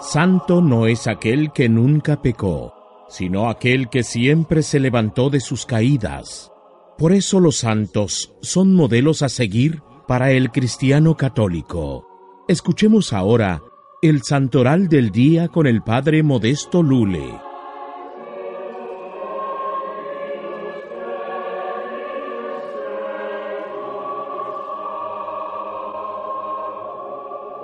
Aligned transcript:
Santo 0.00 0.60
no 0.60 0.86
es 0.86 1.06
aquel 1.06 1.52
que 1.52 1.68
nunca 1.68 2.20
pecó, 2.20 2.74
sino 3.08 3.48
aquel 3.48 3.88
que 3.88 4.02
siempre 4.02 4.62
se 4.62 4.80
levantó 4.80 5.30
de 5.30 5.40
sus 5.40 5.66
caídas. 5.66 6.52
Por 6.98 7.12
eso 7.12 7.40
los 7.40 7.56
santos 7.56 8.34
son 8.42 8.74
modelos 8.74 9.22
a 9.22 9.28
seguir 9.28 9.82
para 10.06 10.32
el 10.32 10.50
cristiano 10.50 11.16
católico. 11.16 12.06
Escuchemos 12.48 13.12
ahora 13.12 13.62
el 14.02 14.22
santoral 14.22 14.88
del 14.88 15.10
día 15.10 15.48
con 15.48 15.66
el 15.66 15.82
Padre 15.82 16.22
Modesto 16.22 16.82
Lule. 16.82 17.43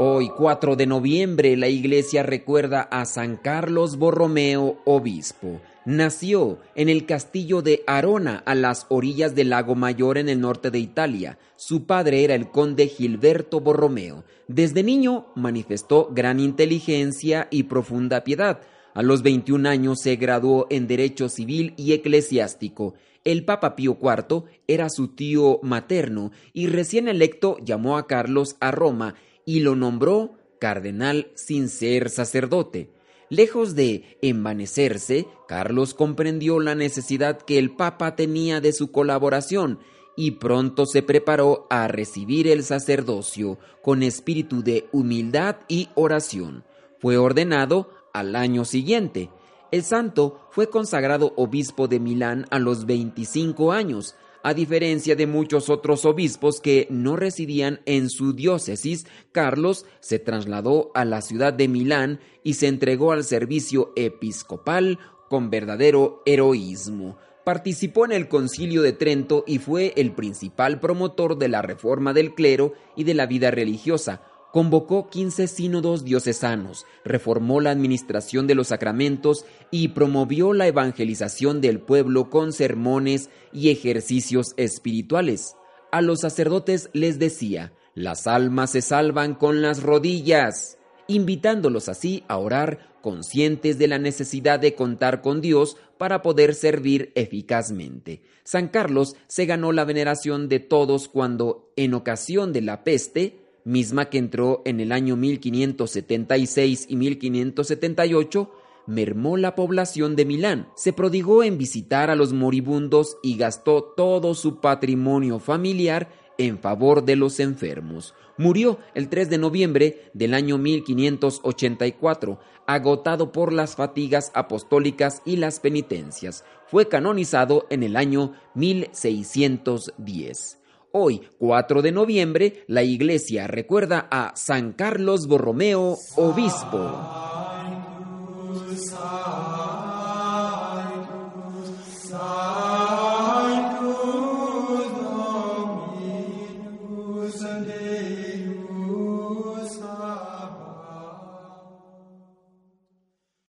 Hoy, 0.03 0.31
4 0.31 0.77
de 0.77 0.87
noviembre, 0.87 1.59
la 1.59 1.69
iglesia 1.69 2.23
recuerda 2.23 2.81
a 2.81 3.05
San 3.05 3.37
Carlos 3.37 3.99
Borromeo, 3.99 4.81
obispo. 4.87 5.61
Nació 5.85 6.59
en 6.75 6.89
el 6.89 7.05
castillo 7.05 7.61
de 7.61 7.83
Arona, 7.87 8.43
a 8.47 8.55
las 8.55 8.87
orillas 8.89 9.35
del 9.35 9.51
lago 9.51 9.75
Mayor 9.75 10.17
en 10.17 10.31
el 10.31 10.41
norte 10.41 10.71
de 10.71 10.79
Italia. 10.79 11.39
Su 11.57 11.85
padre 11.85 12.25
era 12.25 12.35
el 12.35 12.51
conde 12.51 12.87
Gilberto 12.87 13.61
Borromeo. 13.61 14.25
Desde 14.49 14.83
niño 14.83 15.27
manifestó 15.35 16.09
gran 16.11 16.41
inteligencia 16.41 17.49
y 17.51 17.65
profunda 17.65 18.25
piedad. 18.25 18.63
A 18.95 19.03
los 19.03 19.23
21 19.23 19.69
años 19.69 19.99
se 20.03 20.17
graduó 20.17 20.67
en 20.71 20.87
Derecho 20.87 21.29
Civil 21.29 21.75
y 21.77 21.93
Eclesiástico. 21.93 22.95
El 23.23 23.45
Papa 23.45 23.77
Pío 23.77 23.99
IV 24.01 24.45
era 24.67 24.89
su 24.89 25.09
tío 25.09 25.61
materno 25.63 26.33
y 26.55 26.69
recién 26.69 27.07
electo 27.07 27.59
llamó 27.63 27.99
a 27.99 28.07
Carlos 28.07 28.57
a 28.61 28.71
Roma 28.71 29.15
y 29.51 29.59
lo 29.59 29.75
nombró 29.75 30.37
cardenal 30.61 31.33
sin 31.35 31.69
ser 31.69 32.09
sacerdote. 32.09 32.89
Lejos 33.31 33.75
de 33.75 34.17
envanecerse, 34.23 35.27
Carlos 35.49 35.93
comprendió 35.93 36.61
la 36.61 36.77
necesidad 36.77 37.43
que 37.43 37.59
el 37.59 37.75
Papa 37.75 38.15
tenía 38.15 38.61
de 38.61 38.73
su 38.73 38.93
colaboración 38.93 39.81
y 40.17 40.33
pronto 40.33 40.87
se 40.87 41.03
preparó 41.03 41.67
a 41.69 41.89
recibir 41.89 42.47
el 42.47 42.63
sacerdocio 42.63 43.59
con 43.83 44.05
espíritu 44.05 44.63
de 44.63 44.87
humildad 44.93 45.57
y 45.67 45.89
oración. 45.97 46.63
Fue 47.01 47.17
ordenado 47.17 47.91
al 48.13 48.37
año 48.37 48.65
siguiente. 48.65 49.31
El 49.73 49.83
santo 49.83 50.47
fue 50.53 50.71
consagrado 50.71 51.33
obispo 51.35 51.89
de 51.89 51.99
Milán 51.99 52.47
a 52.51 52.61
los 52.61 52.87
25 52.87 53.73
años, 53.73 54.15
a 54.43 54.55
diferencia 54.55 55.17
de 55.17 55.27
muchos 55.27 55.69
otros 55.69 56.05
obispos 56.05 56.61
que 56.61 56.87
no 56.91 57.17
residían 57.17 57.81
en 57.87 58.09
su 58.09 58.33
diócesis, 58.33 59.07
Carlos 59.33 59.87
se 60.01 60.19
trasladó 60.19 60.91
a 60.95 61.05
la 61.05 61.21
ciudad 61.21 61.53
de 61.53 61.69
Milán 61.69 62.21
y 62.43 62.55
se 62.55 62.69
entregó 62.69 63.13
al 63.13 63.25
servicio 63.25 63.93
episcopal 63.97 64.99
con 65.29 65.51
verdadero 65.51 66.23
heroísmo. 66.27 67.19
Participó 67.45 68.05
en 68.05 68.13
el 68.13 68.29
concilio 68.29 68.83
de 68.83 68.93
Trento 68.93 69.45
y 69.47 69.59
fue 69.59 69.93
el 69.97 70.13
principal 70.13 70.81
promotor 70.81 71.39
de 71.39 71.49
la 71.49 71.63
reforma 71.63 72.13
del 72.13 72.35
clero 72.35 72.75
y 72.97 73.05
de 73.05 73.15
la 73.15 73.27
vida 73.27 73.51
religiosa, 73.51 74.23
convocó 74.53 75.09
15 75.09 75.47
sínodos 75.47 76.05
diocesanos, 76.05 76.87
reformó 77.05 77.61
la 77.61 77.71
administración 77.71 78.47
de 78.47 78.55
los 78.55 78.69
sacramentos 78.69 79.45
y 79.71 79.89
promovió 79.89 80.53
la 80.53 80.67
evangelización 80.67 81.61
del 81.61 81.81
pueblo 81.81 82.31
con 82.31 82.53
sermones 82.53 83.31
y 83.53 83.71
ejercicios 83.71 84.55
espirituales. 84.57 85.57
A 85.93 86.03
los 86.03 86.21
sacerdotes 86.21 86.91
les 86.93 87.19
decía, 87.19 87.73
las 87.95 88.27
almas 88.27 88.71
se 88.71 88.83
salvan 88.83 89.35
con 89.35 89.63
las 89.63 89.83
rodillas, 89.83 90.79
invitándolos 91.07 91.89
así 91.89 92.25
a 92.29 92.39
orar 92.39 92.91
conscientes 93.03 93.79
de 93.79 93.89
la 93.89 93.99
necesidad 93.99 94.61
de 94.61 94.75
contar 94.75 95.23
con 95.23 95.41
Dios 95.41 95.77
para 95.99 96.23
poder 96.23 96.55
servir 96.55 97.13
eficazmente. 97.15 98.23
San 98.45 98.69
Carlos 98.69 99.17
se 99.27 99.47
ganó 99.47 99.73
la 99.73 99.85
veneración 99.85 100.49
de 100.49 100.61
todos 100.61 101.09
cuando, 101.09 101.73
en 101.77 101.95
ocasión 101.95 102.53
de 102.53 102.61
la 102.63 102.85
peste, 102.85 103.40
misma 103.65 104.11
que 104.11 104.19
entró 104.19 104.63
en 104.65 104.81
el 104.81 104.93
año 104.93 105.17
1576 105.17 106.87
y 106.89 106.97
1578, 106.97 108.51
mermó 108.87 109.37
la 109.37 109.55
población 109.55 110.17
de 110.17 110.25
Milán, 110.25 110.69
se 110.77 110.93
prodigó 110.93 111.45
en 111.45 111.59
visitar 111.59 112.11
a 112.11 112.17
los 112.17 112.33
moribundos 112.33 113.19
y 113.23 113.37
gastó 113.37 113.83
todo 113.83 114.35
su 114.35 114.61
patrimonio 114.61 115.39
familiar 115.39 116.09
en 116.39 116.59
favor 116.59 117.05
de 117.05 117.17
los 117.17 117.39
enfermos. 117.41 118.15
Murió 118.39 118.79
el 118.95 119.11
3 119.11 119.29
de 119.29 119.39
noviembre 119.39 120.11
del 120.15 120.33
año 120.33 120.57
1584, 120.57 122.39
agotado 122.67 123.33
por 123.33 123.53
las 123.53 123.77
fatigas 123.77 124.33
apostólicas 124.35 125.21
y 125.27 125.37
las 125.37 125.61
penitencias. 125.61 126.45
Fue 126.67 126.89
canonizado 126.89 127.67
en 127.69 127.83
el 127.83 127.97
año 127.97 128.33
1610. 128.55 130.60
Hoy, 130.93 131.23
4 131.39 131.83
de 131.83 131.93
noviembre, 131.93 132.65
la 132.67 132.83
iglesia 132.83 133.47
recuerda 133.47 134.09
a 134.11 134.33
San 134.35 134.73
Carlos 134.73 135.29
Borromeo, 135.29 135.97
obispo. 136.17 137.21